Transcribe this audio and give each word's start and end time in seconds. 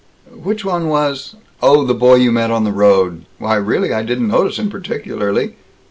"Which 0.33 0.65
one 0.65 0.87
was 0.87 1.35
Oh, 1.61 1.85
the 1.85 1.93
boy 1.93 2.15
you 2.15 2.31
met 2.31 2.49
on 2.49 2.63
the 2.63 2.71
road? 2.71 3.27
Why, 3.37 3.53
really, 3.57 3.93
I 3.93 4.01
didn't 4.01 4.29
notice 4.29 4.57
him 4.57 4.71
particularly. 4.71 5.53